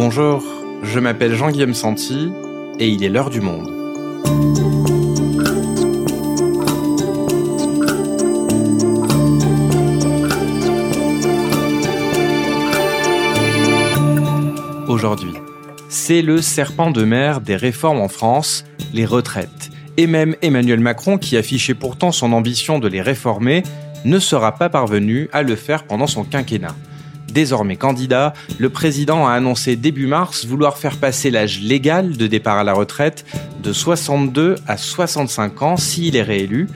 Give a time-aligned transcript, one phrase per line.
[0.00, 0.44] Bonjour,
[0.84, 2.30] je m'appelle Jean-Guillaume Santi
[2.78, 3.68] et il est l'heure du monde.
[14.86, 15.32] Aujourd'hui,
[15.88, 19.48] c'est le serpent de mer des réformes en France, les retraites.
[19.96, 23.64] Et même Emmanuel Macron, qui affichait pourtant son ambition de les réformer,
[24.04, 26.76] ne sera pas parvenu à le faire pendant son quinquennat.
[27.38, 32.58] Désormais candidat, le président a annoncé début mars vouloir faire passer l'âge légal de départ
[32.58, 33.24] à la retraite
[33.62, 36.66] de 62 à 65 ans s'il est réélu.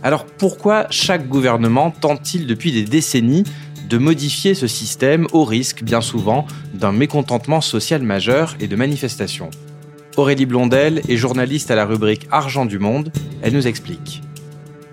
[0.00, 3.42] Alors pourquoi chaque gouvernement tente-t-il depuis des décennies
[3.88, 9.50] de modifier ce système au risque, bien souvent, d'un mécontentement social majeur et de manifestations
[10.16, 13.10] Aurélie Blondel est journaliste à la rubrique Argent du Monde.
[13.42, 14.22] Elle nous explique.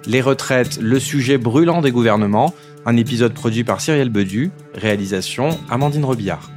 [0.07, 2.55] Les retraites, le sujet brûlant des gouvernements,
[2.85, 6.49] un épisode produit par Cyrielle Bedu, réalisation Amandine Robillard.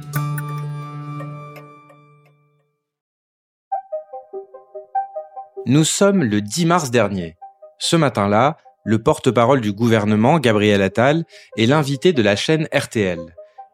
[5.65, 7.35] Nous sommes le 10 mars dernier.
[7.79, 11.23] Ce matin-là, le porte-parole du gouvernement, Gabriel Attal,
[11.57, 13.19] est l'invité de la chaîne RTL.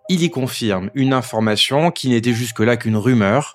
[0.07, 3.53] Il y confirme une information qui n'était jusque-là qu'une rumeur,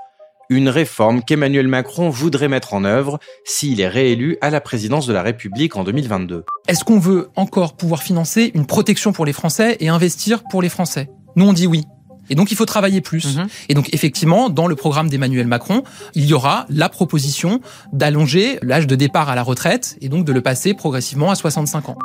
[0.50, 5.12] une réforme qu'Emmanuel Macron voudrait mettre en œuvre s'il est réélu à la présidence de
[5.12, 6.45] la République en 2022.
[6.69, 10.69] Est-ce qu'on veut encore pouvoir financer une protection pour les Français et investir pour les
[10.69, 11.11] Français?
[11.36, 11.84] Nous, on dit oui.
[12.31, 13.36] Et donc, il faut travailler plus.
[13.36, 13.47] Mhm.
[13.69, 15.83] Et donc, effectivement, dans le programme d'Emmanuel Macron,
[16.14, 17.61] il y aura la proposition
[17.92, 21.91] d'allonger l'âge de départ à la retraite et donc de le passer progressivement à 65
[21.91, 21.98] ans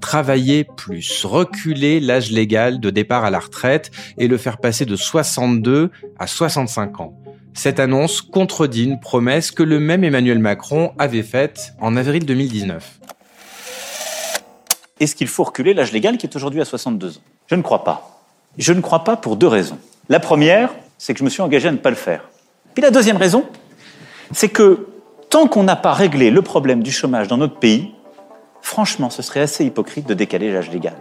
[0.00, 4.96] travailler plus, reculer l'âge légal de départ à la retraite et le faire passer de
[4.96, 7.14] 62 à 65 ans.
[7.54, 13.00] Cette annonce contredit une promesse que le même Emmanuel Macron avait faite en avril 2019.
[15.00, 17.20] Est-ce qu'il faut reculer l'âge légal qui est aujourd'hui à 62 ans?
[17.46, 18.22] Je ne crois pas.
[18.58, 19.78] Je ne crois pas pour deux raisons.
[20.08, 22.28] La première, c'est que je me suis engagé à ne pas le faire.
[22.74, 23.44] Puis la deuxième raison,
[24.32, 24.86] c'est que
[25.30, 27.92] tant qu'on n'a pas réglé le problème du chômage dans notre pays,
[28.62, 30.96] franchement, ce serait assez hypocrite de décaler l'âge légal.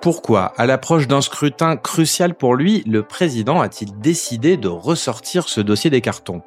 [0.00, 5.60] Pourquoi, à l'approche d'un scrutin crucial pour lui, le président a-t-il décidé de ressortir ce
[5.60, 6.42] dossier des cartons?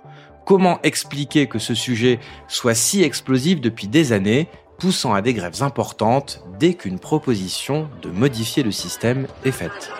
[0.46, 5.62] Comment expliquer que ce sujet soit si explosif depuis des années, poussant à des grèves
[5.62, 9.92] importantes dès qu'une proposition de modifier le système est faite?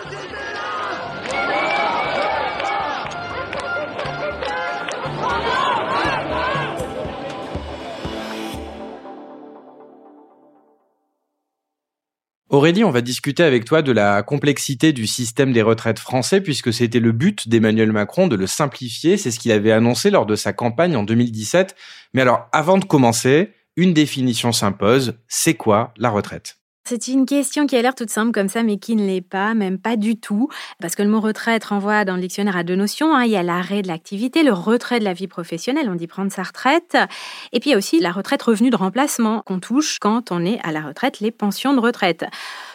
[12.50, 16.72] Aurélie, on va discuter avec toi de la complexité du système des retraites français, puisque
[16.72, 19.16] c'était le but d'Emmanuel Macron de le simplifier.
[19.16, 21.76] C'est ce qu'il avait annoncé lors de sa campagne en 2017.
[22.12, 25.14] Mais alors, avant de commencer, une définition s'impose.
[25.28, 26.59] C'est quoi la retraite?
[26.90, 29.54] C'est une question qui a l'air toute simple comme ça, mais qui ne l'est pas,
[29.54, 30.48] même pas du tout,
[30.80, 33.14] parce que le mot retraite renvoie dans le dictionnaire à deux notions.
[33.14, 33.22] Hein.
[33.26, 36.32] Il y a l'arrêt de l'activité, le retrait de la vie professionnelle, on dit prendre
[36.32, 36.96] sa retraite,
[37.52, 40.44] et puis il y a aussi la retraite revenu de remplacement qu'on touche quand on
[40.44, 42.24] est à la retraite, les pensions de retraite.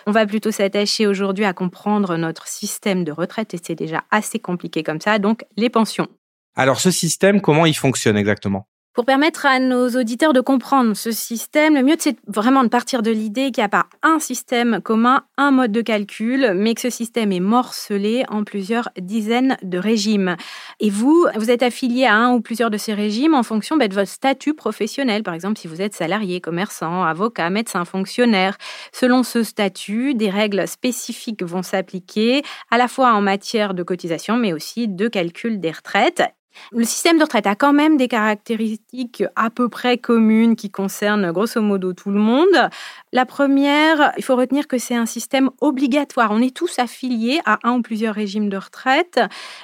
[0.08, 4.40] On va plutôt s'attacher aujourd'hui à comprendre notre système de retraite, et c'est déjà assez
[4.40, 6.08] compliqué comme ça, donc les pensions.
[6.56, 8.66] Alors ce système, comment il fonctionne exactement?
[8.96, 13.02] Pour permettre à nos auditeurs de comprendre ce système, le mieux, c'est vraiment de partir
[13.02, 16.82] de l'idée qu'il n'y a pas un système commun, un mode de calcul, mais que
[16.82, 20.38] ce système est morcelé en plusieurs dizaines de régimes.
[20.80, 23.90] Et vous, vous êtes affilié à un ou plusieurs de ces régimes en fonction bah,
[23.90, 25.24] de votre statut professionnel.
[25.24, 28.58] Par exemple, si vous êtes salarié, commerçant, avocat, médecin, fonctionnaire.
[28.94, 34.38] Selon ce statut, des règles spécifiques vont s'appliquer à la fois en matière de cotisation,
[34.38, 36.24] mais aussi de calcul des retraites.
[36.72, 41.32] Le système de retraite a quand même des caractéristiques à peu près communes qui concernent
[41.32, 42.70] grosso modo tout le monde.
[43.12, 46.32] La première, il faut retenir que c'est un système obligatoire.
[46.32, 49.20] On est tous affiliés à un ou plusieurs régimes de retraite.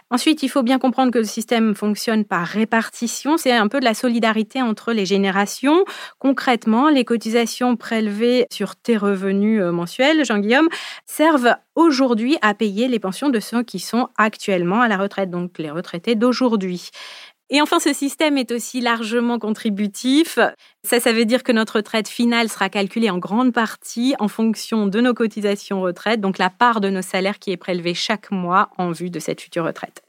[0.09, 3.37] Ensuite, il faut bien comprendre que le système fonctionne par répartition.
[3.37, 5.83] C'est un peu de la solidarité entre les générations.
[6.19, 10.69] Concrètement, les cotisations prélevées sur tes revenus euh, mensuels, Jean-Guillaume,
[11.05, 15.57] servent aujourd'hui à payer les pensions de ceux qui sont actuellement à la retraite, donc
[15.57, 16.89] les retraités d'aujourd'hui.
[17.53, 20.39] Et enfin, ce système est aussi largement contributif.
[20.85, 24.87] Ça, ça veut dire que notre retraite finale sera calculée en grande partie en fonction
[24.87, 28.69] de nos cotisations retraite, donc la part de nos salaires qui est prélevée chaque mois
[28.77, 30.01] en vue de cette future retraite.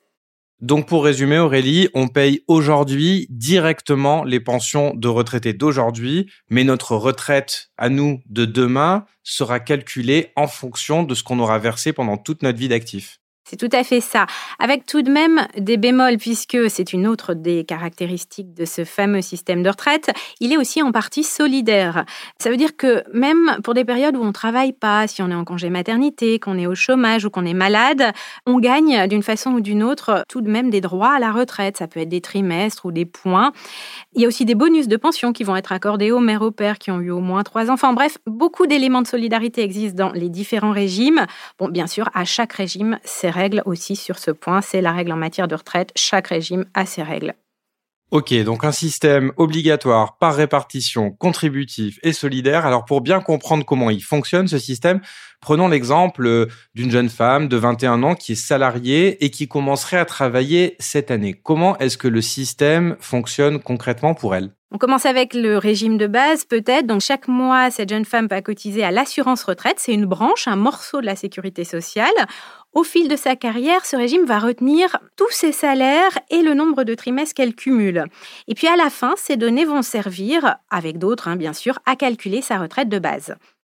[0.62, 6.94] Donc pour résumer, Aurélie, on paye aujourd'hui directement les pensions de retraités d'aujourd'hui, mais notre
[6.94, 12.16] retraite à nous de demain sera calculée en fonction de ce qu'on aura versé pendant
[12.16, 13.21] toute notre vie d'actif.
[13.44, 14.26] C'est tout à fait ça.
[14.60, 19.20] Avec tout de même des bémols, puisque c'est une autre des caractéristiques de ce fameux
[19.20, 20.10] système de retraite,
[20.40, 22.04] il est aussi en partie solidaire.
[22.38, 25.30] Ça veut dire que même pour des périodes où on ne travaille pas, si on
[25.30, 28.12] est en congé maternité, qu'on est au chômage ou qu'on est malade,
[28.46, 31.76] on gagne d'une façon ou d'une autre tout de même des droits à la retraite.
[31.76, 33.52] Ça peut être des trimestres ou des points.
[34.14, 36.52] Il y a aussi des bonus de pension qui vont être accordés aux mères au
[36.52, 37.92] pères qui ont eu au moins trois enfants.
[37.92, 41.26] Bref, beaucoup d'éléments de solidarité existent dans les différents régimes.
[41.58, 44.60] Bon, bien sûr, à chaque régime, c'est règles aussi sur ce point.
[44.60, 45.90] C'est la règle en matière de retraite.
[45.96, 47.34] Chaque régime a ses règles.
[48.12, 52.66] Ok, donc un système obligatoire par répartition, contributif et solidaire.
[52.66, 55.00] Alors pour bien comprendre comment il fonctionne ce système,
[55.40, 59.96] prenons l'exemple euh, d'une jeune femme de 21 ans qui est salariée et qui commencerait
[59.96, 61.32] à travailler cette année.
[61.32, 64.50] Comment est-ce que le système fonctionne concrètement pour elle?
[64.74, 66.86] On commence avec le régime de base, peut-être.
[66.86, 69.76] Donc, chaque mois, cette jeune femme va cotiser à l'assurance retraite.
[69.78, 72.08] C'est une branche, un morceau de la sécurité sociale.
[72.72, 76.84] Au fil de sa carrière, ce régime va retenir tous ses salaires et le nombre
[76.84, 78.04] de trimestres qu'elle cumule.
[78.48, 81.96] Et puis à la fin, ces données vont servir, avec d'autres hein, bien sûr, à
[81.96, 83.34] calculer sa retraite de base.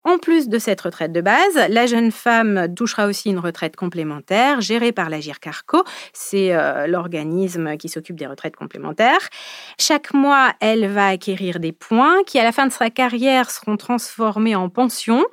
[0.07, 4.61] En plus de cette retraite de base, la jeune femme touchera aussi une retraite complémentaire
[4.61, 5.83] gérée par la Carco.
[6.13, 9.31] C'est euh, l'organisme qui s'occupe des retraites complémentaires.
[9.79, 13.79] Chaque mois, elle va acquérir des points qui, à la fin de sa carrière, seront
[13.79, 15.25] transformés en pension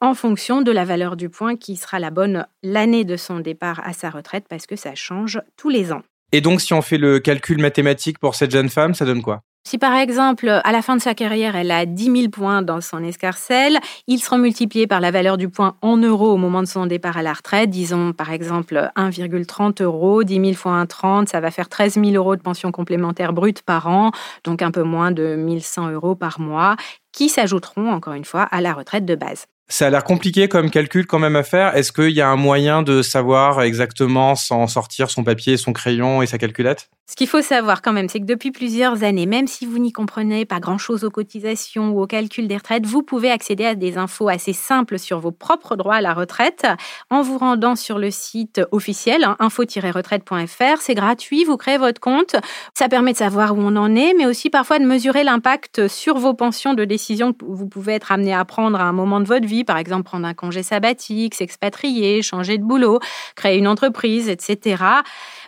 [0.00, 3.80] en fonction de la valeur du point qui sera la bonne l'année de son départ
[3.84, 6.02] à sa retraite parce que ça change tous les ans.
[6.32, 9.40] Et donc, si on fait le calcul mathématique pour cette jeune femme, ça donne quoi?
[9.68, 12.80] Si par exemple, à la fin de sa carrière, elle a 10 000 points dans
[12.80, 16.68] son escarcelle, ils seront multipliés par la valeur du point en euros au moment de
[16.68, 17.68] son départ à la retraite.
[17.68, 22.34] Disons par exemple 1,30 euros, 10 000 fois 1,30, ça va faire 13 000 euros
[22.34, 24.10] de pension complémentaire brute par an,
[24.42, 26.76] donc un peu moins de 1100 euros par mois,
[27.18, 29.46] qui s'ajouteront encore une fois à la retraite de base.
[29.70, 31.76] Ça a l'air compliqué comme calcul quand même à faire.
[31.76, 36.22] Est-ce qu'il y a un moyen de savoir exactement sans sortir son papier, son crayon
[36.22, 36.88] et sa calculette?
[37.10, 39.92] Ce qu'il faut savoir quand même, c'est que depuis plusieurs années, même si vous n'y
[39.92, 43.96] comprenez pas grand-chose aux cotisations ou au calcul des retraites, vous pouvez accéder à des
[43.96, 46.66] infos assez simples sur vos propres droits à la retraite
[47.08, 50.80] en vous rendant sur le site officiel hein, info-retraite.fr.
[50.80, 52.36] C'est gratuit, vous créez votre compte.
[52.74, 56.18] Ça permet de savoir où on en est, mais aussi parfois de mesurer l'impact sur
[56.18, 56.84] vos pensions de
[57.16, 60.04] que vous pouvez être amené à prendre à un moment de votre vie, par exemple
[60.04, 63.00] prendre un congé sabbatique, s'expatrier, changer de boulot,
[63.34, 64.82] créer une entreprise, etc.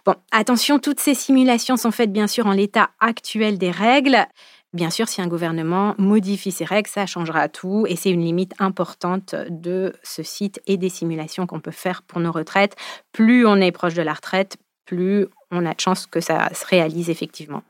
[0.07, 4.27] Bon, attention, toutes ces simulations sont faites bien sûr en l'état actuel des règles.
[4.73, 8.55] Bien sûr, si un gouvernement modifie ses règles, ça changera tout et c'est une limite
[8.61, 12.77] importante de ce site et des simulations qu'on peut faire pour nos retraites.
[13.11, 16.65] Plus on est proche de la retraite, plus on a de chances que ça se
[16.65, 17.63] réalise effectivement.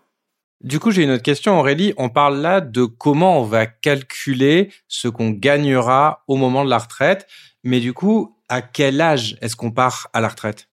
[0.61, 1.95] Du coup, j'ai une autre question, Aurélie.
[1.97, 6.79] On parle là de comment on va calculer ce qu'on gagnera au moment de la
[6.79, 7.27] retraite.
[7.65, 10.70] Mais du coup, à quel âge est-ce qu'on part à la retraite?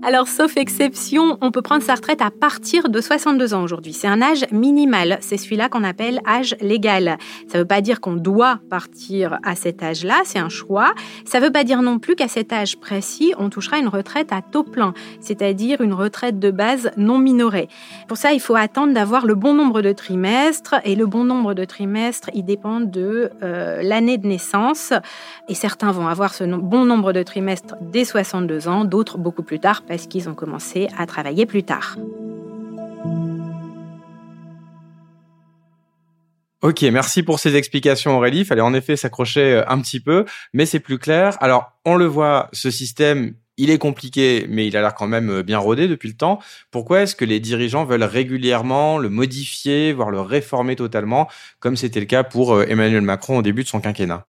[0.00, 3.92] Alors, sauf exception, on peut prendre sa retraite à partir de 62 ans aujourd'hui.
[3.92, 5.18] C'est un âge minimal.
[5.20, 7.18] C'est celui-là qu'on appelle âge légal.
[7.48, 10.94] Ça ne veut pas dire qu'on doit partir à cet âge-là, c'est un choix.
[11.24, 14.32] Ça ne veut pas dire non plus qu'à cet âge précis, on touchera une retraite
[14.32, 17.68] à taux plein, c'est-à-dire une retraite de base non minorée.
[18.06, 20.76] Pour ça, il faut attendre d'avoir le bon nombre de trimestres.
[20.84, 24.92] Et le bon nombre de trimestres, il dépend de euh, l'année de naissance.
[25.48, 29.58] Et certains vont avoir ce bon nombre de trimestres dès 62 ans, d'autres beaucoup plus
[29.58, 31.96] tard parce qu'ils ont commencé à travailler plus tard.
[36.60, 38.40] Ok, merci pour ces explications Aurélie.
[38.40, 41.36] Il fallait en effet s'accrocher euh, un petit peu, mais c'est plus clair.
[41.40, 45.30] Alors, on le voit, ce système, il est compliqué, mais il a l'air quand même
[45.30, 46.40] euh, bien rodé depuis le temps.
[46.72, 51.28] Pourquoi est-ce que les dirigeants veulent régulièrement le modifier, voire le réformer totalement,
[51.60, 54.26] comme c'était le cas pour euh, Emmanuel Macron au début de son quinquennat?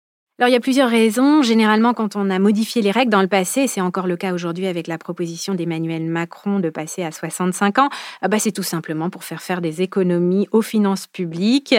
[0.44, 1.42] Alors, il y a plusieurs raisons.
[1.42, 4.68] Généralement, quand on a modifié les règles dans le passé, c'est encore le cas aujourd'hui
[4.68, 7.88] avec la proposition d'Emmanuel Macron de passer à 65 ans,
[8.22, 11.74] ah bah, c'est tout simplement pour faire faire des économies aux finances publiques.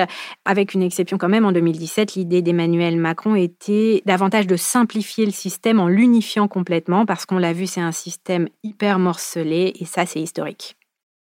[0.46, 5.32] Avec une exception quand même, en 2017, l'idée d'Emmanuel Macron était davantage de simplifier le
[5.32, 10.06] système en l'unifiant complètement, parce qu'on l'a vu, c'est un système hyper morcelé, et ça,
[10.06, 10.74] c'est historique.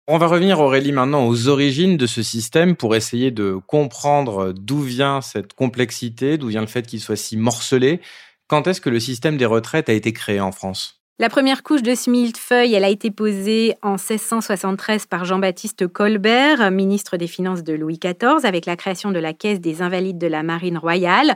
[0.08, 4.82] On va revenir, Aurélie, maintenant aux origines de ce système pour essayer de comprendre d'où
[4.82, 8.02] vient cette complexité, d'où vient le fait qu'il soit si morcelé.
[8.48, 11.02] Quand est-ce que le système des retraites a été créé en France?
[11.18, 17.18] La première couche de millefeuille, elle a été posée en 1673 par Jean-Baptiste Colbert, ministre
[17.18, 20.44] des Finances de Louis XIV, avec la création de la Caisse des Invalides de la
[20.44, 21.34] Marine royale.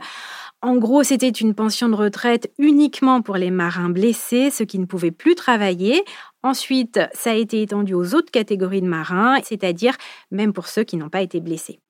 [0.62, 4.84] En gros, c'était une pension de retraite uniquement pour les marins blessés, ceux qui ne
[4.84, 6.04] pouvaient plus travailler.
[6.42, 9.96] Ensuite, ça a été étendu aux autres catégories de marins, c'est-à-dire
[10.30, 11.80] même pour ceux qui n'ont pas été blessés.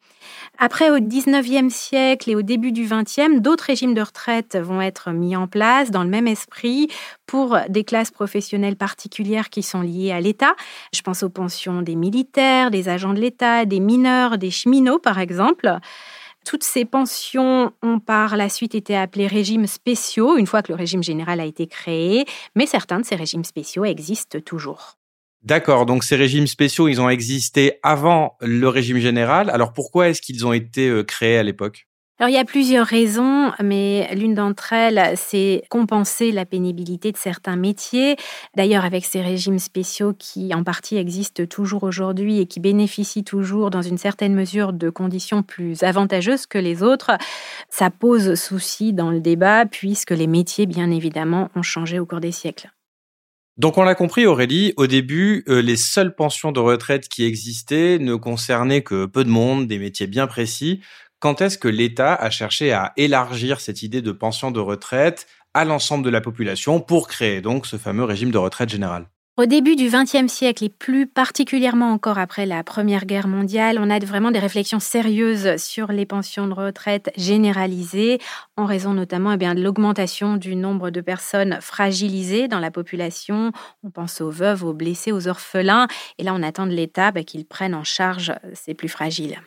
[0.58, 5.10] Après, au 19e siècle et au début du 20e, d'autres régimes de retraite vont être
[5.12, 6.88] mis en place dans le même esprit
[7.26, 10.54] pour des classes professionnelles particulières qui sont liées à l'État.
[10.92, 15.18] Je pense aux pensions des militaires, des agents de l'État, des mineurs, des cheminots, par
[15.18, 15.78] exemple.
[16.46, 20.76] Toutes ces pensions ont par la suite été appelées régimes spéciaux, une fois que le
[20.76, 24.98] régime général a été créé, mais certains de ces régimes spéciaux existent toujours.
[25.42, 29.48] D'accord, donc ces régimes spéciaux, ils ont existé avant le régime général.
[29.50, 31.86] Alors pourquoi est-ce qu'ils ont été euh, créés à l'époque?
[32.20, 37.16] Alors il y a plusieurs raisons, mais l'une d'entre elles, c'est compenser la pénibilité de
[37.16, 38.16] certains métiers.
[38.54, 43.70] D'ailleurs, avec ces régimes spéciaux qui en partie existent toujours aujourd'hui et qui bénéficient toujours
[43.70, 47.12] dans une certaine mesure de conditions plus avantageuses que les autres,
[47.70, 52.20] ça pose souci dans le débat puisque les métiers, bien évidemment, ont changé au cours
[52.20, 52.70] des siècles.
[53.56, 57.98] Donc on l'a compris Aurélie, au début, euh, les seules pensions de retraite qui existaient
[57.98, 60.80] ne concernaient que peu de monde, des métiers bien précis.
[61.20, 65.66] Quand est-ce que l'État a cherché à élargir cette idée de pension de retraite à
[65.66, 69.74] l'ensemble de la population pour créer donc ce fameux régime de retraite général au début
[69.74, 74.30] du XXe siècle et plus particulièrement encore après la Première Guerre mondiale, on a vraiment
[74.30, 78.18] des réflexions sérieuses sur les pensions de retraite généralisées,
[78.58, 83.52] en raison notamment eh bien, de l'augmentation du nombre de personnes fragilisées dans la population.
[83.82, 85.86] On pense aux veuves, aux blessés, aux orphelins.
[86.18, 89.40] Et là, on attend de l'État bah, qu'il prenne en charge ces plus fragiles.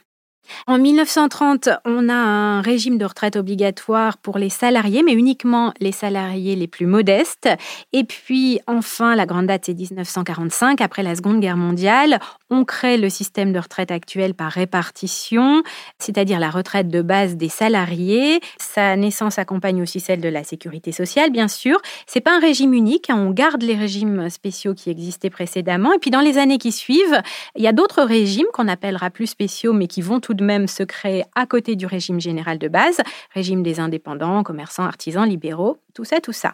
[0.67, 5.91] En 1930, on a un régime de retraite obligatoire pour les salariés, mais uniquement les
[5.91, 7.49] salariés les plus modestes.
[7.91, 12.19] Et puis, enfin, la grande date, c'est 1945, après la Seconde Guerre mondiale.
[12.49, 15.63] On crée le système de retraite actuel par répartition,
[15.97, 18.39] c'est-à-dire la retraite de base des salariés.
[18.59, 21.81] Sa naissance accompagne aussi celle de la sécurité sociale, bien sûr.
[22.05, 23.17] C'est pas un régime unique, hein.
[23.17, 25.93] on garde les régimes spéciaux qui existaient précédemment.
[25.93, 27.21] Et puis, dans les années qui suivent,
[27.55, 30.67] il y a d'autres régimes qu'on appellera plus spéciaux, mais qui vont tout de même
[30.67, 33.01] se créer à côté du régime général de base,
[33.33, 36.53] régime des indépendants, commerçants, artisans, libéraux, tout ça, tout ça.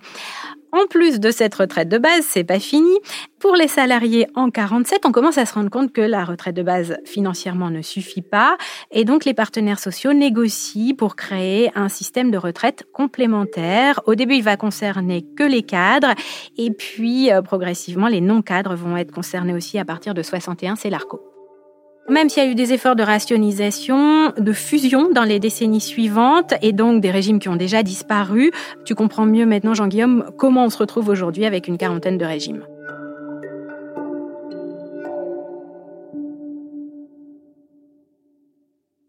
[0.71, 2.99] En plus de cette retraite de base, c'est pas fini.
[3.39, 6.61] Pour les salariés en 47, on commence à se rendre compte que la retraite de
[6.61, 8.57] base financièrement ne suffit pas
[8.91, 14.01] et donc les partenaires sociaux négocient pour créer un système de retraite complémentaire.
[14.05, 16.13] Au début, il va concerner que les cadres
[16.57, 20.89] et puis euh, progressivement les non-cadres vont être concernés aussi à partir de 61, c'est
[20.89, 21.28] l'ARCO.
[22.09, 26.55] Même s'il y a eu des efforts de rationalisation, de fusion dans les décennies suivantes,
[26.63, 28.51] et donc des régimes qui ont déjà disparu,
[28.83, 32.63] tu comprends mieux maintenant, Jean-Guillaume, comment on se retrouve aujourd'hui avec une quarantaine de régimes.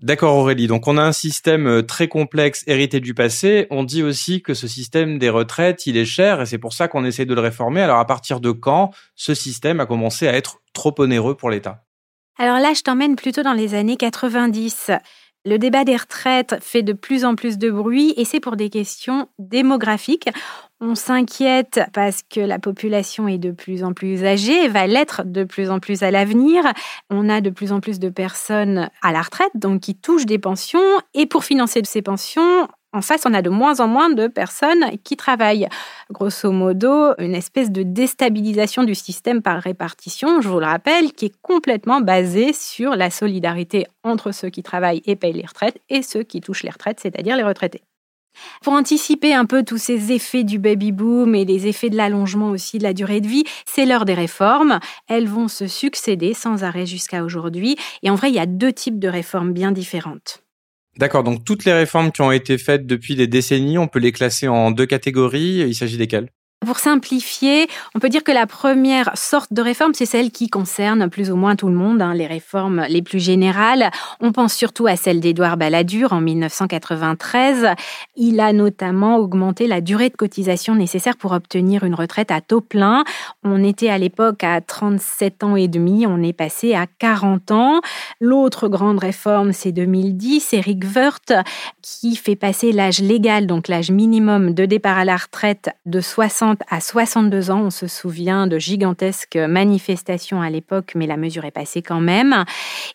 [0.03, 3.67] D'accord Aurélie, donc on a un système euh, très complexe hérité du passé.
[3.71, 6.89] On dit aussi que ce système des retraites, il est cher et c'est pour ça
[6.89, 7.83] qu'on essaie de le réformer.
[7.83, 11.85] Alors à partir de quand ce système a commencé à être trop onéreux pour l'État?
[12.41, 14.93] Alors là, je t'emmène plutôt dans les années 90.
[15.45, 18.71] Le débat des retraites fait de plus en plus de bruit et c'est pour des
[18.71, 20.31] questions démographiques.
[20.81, 25.45] On s'inquiète parce que la population est de plus en plus âgée va l'être de
[25.45, 26.65] plus en plus à l'avenir.
[27.11, 30.39] On a de plus en plus de personnes à la retraite, donc qui touchent des
[30.39, 30.81] pensions.
[31.13, 34.99] Et pour financer ces pensions, en face, on a de moins en moins de personnes
[35.05, 35.69] qui travaillent.
[36.11, 41.27] Grosso modo, une espèce de déstabilisation du système par répartition, je vous le rappelle, qui
[41.27, 46.03] est complètement basée sur la solidarité entre ceux qui travaillent et payent les retraites et
[46.03, 47.83] ceux qui touchent les retraites, c'est-à-dire les retraités.
[48.63, 52.79] Pour anticiper un peu tous ces effets du baby-boom et les effets de l'allongement aussi
[52.79, 54.81] de la durée de vie, c'est l'heure des réformes.
[55.09, 57.77] Elles vont se succéder sans arrêt jusqu'à aujourd'hui.
[58.03, 60.43] Et en vrai, il y a deux types de réformes bien différentes.
[60.99, 64.13] D'accord, donc toutes les réformes qui ont été faites depuis des décennies, on peut les
[64.13, 65.65] classer en deux catégories.
[65.67, 66.31] Il s'agit desquelles?
[66.65, 71.09] Pour simplifier, on peut dire que la première sorte de réforme, c'est celle qui concerne
[71.09, 73.91] plus ou moins tout le monde, hein, les réformes les plus générales.
[74.21, 77.69] On pense surtout à celle d'Édouard Balladur en 1993.
[78.17, 82.61] Il a notamment augmenté la durée de cotisation nécessaire pour obtenir une retraite à taux
[82.61, 83.05] plein.
[83.43, 87.81] On était à l'époque à 37 ans et demi, on est passé à 40 ans.
[88.21, 91.33] L'autre grande réforme, c'est 2010, Eric Woerth,
[91.81, 96.50] qui fait passer l'âge légal, donc l'âge minimum de départ à la retraite de 60
[96.69, 97.63] à 62 ans.
[97.63, 102.45] On se souvient de gigantesques manifestations à l'époque, mais la mesure est passée quand même.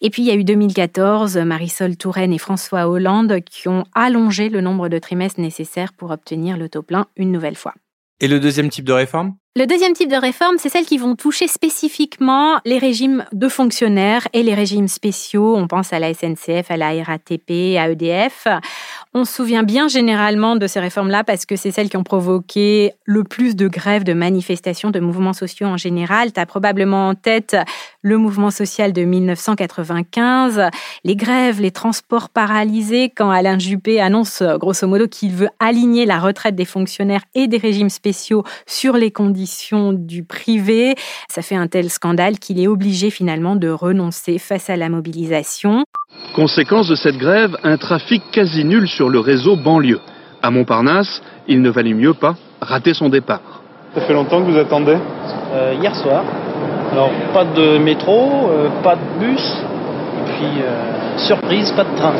[0.01, 4.49] Et puis il y a eu 2014, Marisol Touraine et François Hollande qui ont allongé
[4.49, 7.73] le nombre de trimestres nécessaires pour obtenir le taux plein une nouvelle fois.
[8.21, 9.35] Et le deuxième type de réforme?
[9.57, 14.27] Le deuxième type de réforme, c'est celles qui vont toucher spécifiquement les régimes de fonctionnaires
[14.33, 15.55] et les régimes spéciaux.
[15.55, 18.47] On pense à la SNCF, à la RATP, à EDF.
[19.17, 22.91] On se souvient bien généralement de ces réformes-là parce que c'est celles qui ont provoqué
[23.05, 26.33] le plus de grèves, de manifestations, de mouvements sociaux en général.
[26.33, 27.55] Tu as probablement en tête
[28.01, 30.63] le mouvement social de 1995,
[31.05, 36.19] les grèves, les transports paralysés quand Alain Juppé annonce grosso modo qu'il veut aligner la
[36.19, 40.93] retraite des fonctionnaires et des régimes spéciaux sur les conditions du privé.
[41.29, 45.84] Ça fait un tel scandale qu'il est obligé finalement de renoncer face à la mobilisation.
[46.35, 50.01] Conséquence de cette grève, un trafic quasi nul sur le réseau banlieue.
[50.43, 53.61] À Montparnasse, il ne valait mieux pas rater son départ.
[53.95, 54.97] Ça fait longtemps que vous attendez?
[55.53, 56.25] Euh, Hier soir.
[56.91, 62.13] Alors, pas de métro, euh, pas de bus, et puis, euh, surprise, pas de train.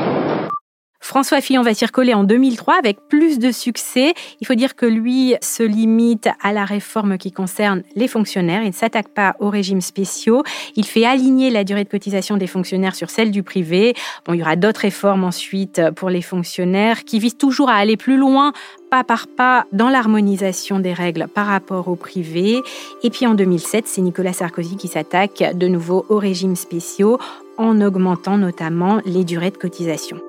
[1.06, 4.16] François Fillon va circuler en 2003 avec plus de succès.
[4.42, 8.64] Il faut dire que lui se limite à la réforme qui concerne les fonctionnaires.
[8.64, 10.42] Il ne s'attaque pas aux régimes spéciaux.
[10.76, 13.94] Il fait aligner la durée de cotisation des fonctionnaires sur celle du privé.
[14.26, 17.98] Bon, il y aura d'autres réformes ensuite pour les fonctionnaires qui visent toujours à aller
[17.98, 18.52] plus loin
[18.90, 22.64] pas par pas dans l'harmonisation des règles par rapport au privé.
[23.04, 27.20] Et puis en 2007, c'est Nicolas Sarkozy qui s'attaque de nouveau aux régimes spéciaux
[27.60, 30.20] en augmentant notamment les durées de cotisation.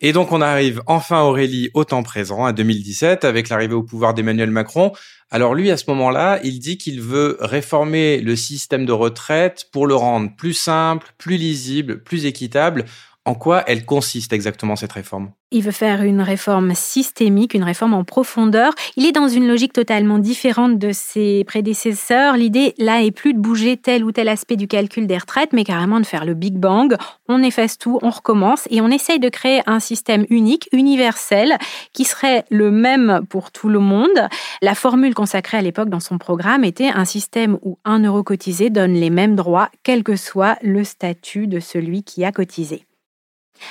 [0.00, 4.14] Et donc on arrive enfin Aurélie au temps présent, à 2017, avec l'arrivée au pouvoir
[4.14, 4.92] d'Emmanuel Macron.
[5.30, 9.86] Alors lui, à ce moment-là, il dit qu'il veut réformer le système de retraite pour
[9.86, 12.84] le rendre plus simple, plus lisible, plus équitable.
[13.26, 15.30] En quoi elle consiste exactement cette réforme?
[15.50, 18.74] Il veut faire une réforme systémique, une réforme en profondeur.
[18.96, 22.36] Il est dans une logique totalement différente de ses prédécesseurs.
[22.36, 25.64] L'idée, là, est plus de bouger tel ou tel aspect du calcul des retraites, mais
[25.64, 26.96] carrément de faire le Big Bang.
[27.26, 31.56] On efface tout, on recommence et on essaye de créer un système unique, universel,
[31.94, 34.28] qui serait le même pour tout le monde.
[34.60, 38.68] La formule consacrée à l'époque dans son programme était un système où un euro cotisé
[38.68, 42.84] donne les mêmes droits, quel que soit le statut de celui qui a cotisé.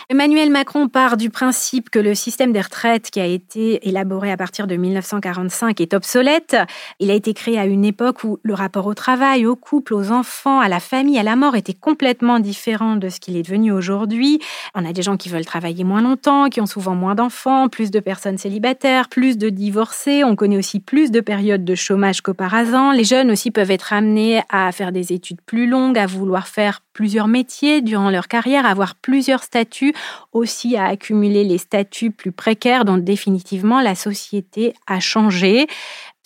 [0.10, 4.38] Emmanuel Macron part du principe que le système des retraites qui a été élaboré à
[4.38, 6.56] partir de 1945 est obsolète.
[7.00, 10.12] Il a été créé à une époque où le rapport au travail, au couple, aux
[10.12, 13.72] enfants, à la famille, à la mort était complètement différent de ce qu'il est devenu
[13.72, 14.40] aujourd'hui.
[14.76, 17.92] On a des gens qui veulent travailler moins longtemps, qui ont souvent moins d'enfants, plus
[17.92, 20.24] de personnes célibataires, plus de divorcés.
[20.24, 22.92] On connaît aussi plus de périodes de chômage qu'auparavant.
[22.92, 26.82] Les jeunes aussi peuvent être amenés à faire des études plus longues, à vouloir faire
[26.94, 29.83] plusieurs métiers durant leur carrière, à avoir plusieurs statuts
[30.32, 35.67] aussi à accumuler les statuts plus précaires dont définitivement la société a changé.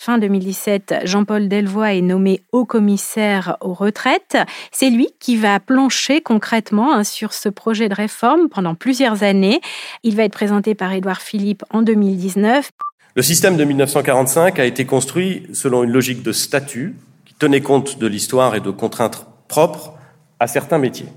[0.00, 4.38] Fin 2017, Jean-Paul Delvoye est nommé haut commissaire aux retraites.
[4.70, 9.60] C'est lui qui va plancher concrètement hein, sur ce projet de réforme pendant plusieurs années.
[10.04, 12.70] Il va être présenté par Édouard Philippe en 2019.
[13.16, 16.94] Le système de 1945 a été construit selon une logique de statut
[17.24, 19.94] qui tenait compte de l'histoire et de contraintes propres
[20.38, 21.08] à certains métiers.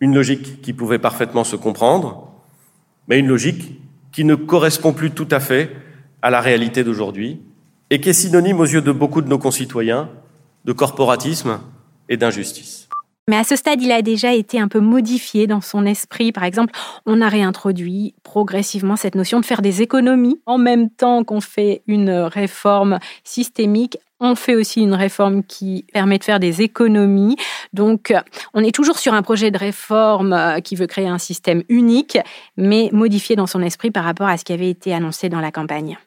[0.00, 2.30] Une logique qui pouvait parfaitement se comprendre,
[3.08, 3.80] mais une logique
[4.12, 5.70] qui ne correspond plus tout à fait
[6.22, 7.40] à la réalité d'aujourd'hui
[7.90, 10.08] et qui est synonyme aux yeux de beaucoup de nos concitoyens
[10.64, 11.60] de corporatisme
[12.08, 12.88] et d'injustice.
[13.28, 16.30] Mais à ce stade, il a déjà été un peu modifié dans son esprit.
[16.30, 16.72] Par exemple,
[17.06, 21.82] on a réintroduit progressivement cette notion de faire des économies en même temps qu'on fait
[21.88, 27.36] une réforme systémique on fait aussi une réforme qui permet de faire des économies.
[27.72, 28.14] Donc,
[28.54, 32.18] on est toujours sur un projet de réforme euh, qui veut créer un système unique,
[32.56, 35.50] mais modifié dans son esprit par rapport à ce qui avait été annoncé dans la
[35.50, 35.98] campagne.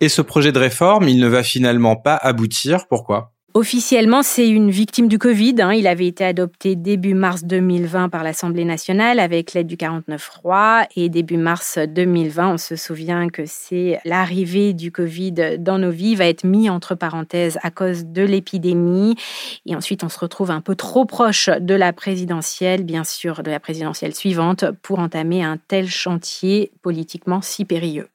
[0.00, 2.86] Et ce projet de réforme, il ne va finalement pas aboutir.
[2.88, 3.32] Pourquoi?
[3.52, 5.56] Officiellement, c'est une victime du Covid.
[5.58, 5.72] Hein.
[5.72, 11.08] Il avait été adopté début mars 2020 par l'Assemblée nationale avec l'aide du 49.3 et
[11.08, 16.26] début mars 2020, on se souvient que c'est l'arrivée du Covid dans nos vies va
[16.26, 19.16] être mis entre parenthèses à cause de l'épidémie.
[19.66, 23.50] Et ensuite, on se retrouve un peu trop proche de la présidentielle, bien sûr, de
[23.50, 28.08] la présidentielle suivante pour entamer un tel chantier politiquement si périlleux.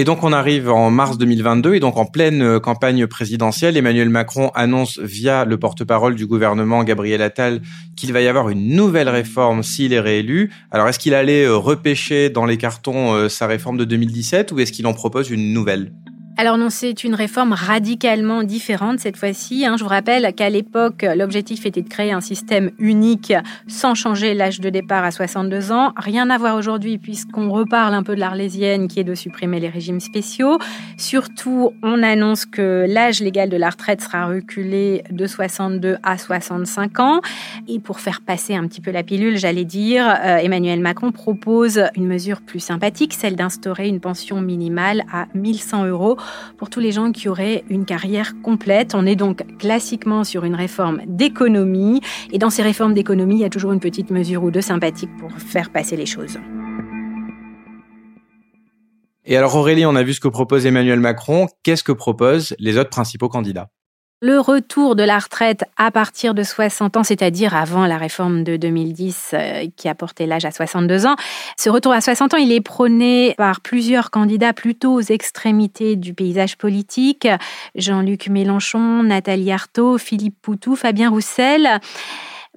[0.00, 4.08] Et donc on arrive en mars 2022 et donc en pleine euh, campagne présidentielle, Emmanuel
[4.08, 7.60] Macron annonce via le porte-parole du gouvernement Gabriel Attal
[7.96, 10.54] qu'il va y avoir une nouvelle réforme s'il est réélu.
[10.70, 14.60] Alors est-ce qu'il allait euh, repêcher dans les cartons euh, sa réforme de 2017 ou
[14.60, 15.92] est-ce qu'il en propose une nouvelle?
[16.40, 19.66] Alors non, c'est une réforme radicalement différente cette fois-ci.
[19.66, 19.76] Hein.
[19.76, 23.34] Je vous rappelle qu'à l'époque, l'objectif était de créer un système unique
[23.68, 25.92] sans changer l'âge de départ à 62 ans.
[25.98, 29.68] Rien à voir aujourd'hui puisqu'on reparle un peu de l'Arlésienne qui est de supprimer les
[29.68, 30.56] régimes spéciaux.
[30.96, 37.00] Surtout, on annonce que l'âge légal de la retraite sera reculé de 62 à 65
[37.00, 37.20] ans.
[37.68, 41.82] Et pour faire passer un petit peu la pilule, j'allais dire, euh, Emmanuel Macron propose
[41.96, 46.16] une mesure plus sympathique, celle d'instaurer une pension minimale à 1100 euros
[46.56, 48.94] pour tous les gens qui auraient une carrière complète.
[48.94, 52.00] On est donc classiquement sur une réforme d'économie.
[52.32, 55.16] Et dans ces réformes d'économie, il y a toujours une petite mesure ou deux sympathiques
[55.18, 56.38] pour faire passer les choses.
[59.24, 61.46] Et alors Aurélie, on a vu ce que propose Emmanuel Macron.
[61.62, 63.68] Qu'est-ce que proposent les autres principaux candidats?
[64.22, 68.56] Le retour de la retraite à partir de 60 ans, c'est-à-dire avant la réforme de
[68.56, 71.16] 2010 euh, qui a porté l'âge à 62 ans,
[71.58, 76.12] ce retour à 60 ans, il est prôné par plusieurs candidats plutôt aux extrémités du
[76.12, 77.26] paysage politique.
[77.74, 81.80] Jean-Luc Mélenchon, Nathalie Arthaud, Philippe Poutou, Fabien Roussel.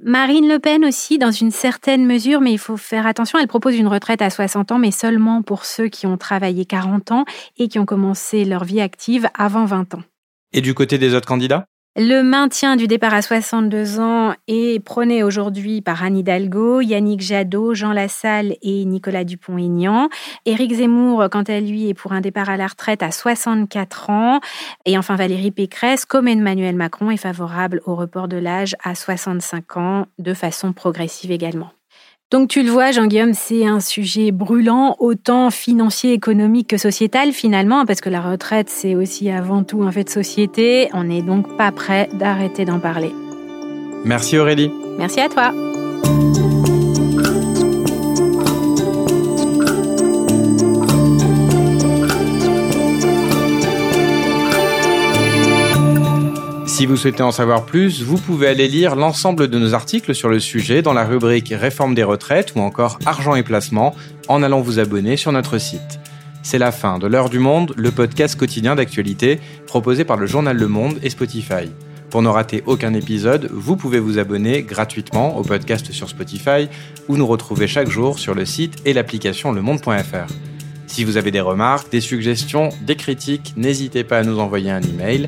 [0.01, 3.75] Marine Le Pen aussi, dans une certaine mesure, mais il faut faire attention, elle propose
[3.75, 7.25] une retraite à 60 ans, mais seulement pour ceux qui ont travaillé 40 ans
[7.57, 10.03] et qui ont commencé leur vie active avant 20 ans.
[10.53, 11.65] Et du côté des autres candidats?
[11.95, 17.75] Le maintien du départ à 62 ans est prôné aujourd'hui par Anne Hidalgo, Yannick Jadot,
[17.75, 20.09] Jean Lassalle et Nicolas Dupont-Aignan.
[20.47, 24.39] Éric Zemmour, quant à lui, est pour un départ à la retraite à 64 ans.
[24.85, 29.77] Et enfin, Valérie Pécresse, comme Emmanuel Macron, est favorable au report de l'âge à 65
[29.77, 31.69] ans de façon progressive également.
[32.33, 37.85] Donc tu le vois, Jean-Guillaume, c'est un sujet brûlant, autant financier, économique que sociétal finalement,
[37.85, 40.89] parce que la retraite, c'est aussi avant tout un fait de société.
[40.93, 43.13] On n'est donc pas prêt d'arrêter d'en parler.
[44.03, 44.71] Merci Aurélie.
[44.97, 45.53] Merci à toi.
[56.73, 60.27] Si vous souhaitez en savoir plus, vous pouvez aller lire l'ensemble de nos articles sur
[60.27, 63.93] le sujet dans la rubrique Réforme des retraites ou encore Argent et placement
[64.27, 65.99] en allant vous abonner sur notre site.
[66.41, 70.57] C'est la fin de L'heure du monde, le podcast quotidien d'actualité proposé par le journal
[70.57, 71.69] Le Monde et Spotify.
[72.09, 76.69] Pour ne rater aucun épisode, vous pouvez vous abonner gratuitement au podcast sur Spotify
[77.07, 80.33] ou nous retrouver chaque jour sur le site et l'application lemonde.fr.
[80.87, 84.81] Si vous avez des remarques, des suggestions, des critiques, n'hésitez pas à nous envoyer un
[84.81, 85.27] email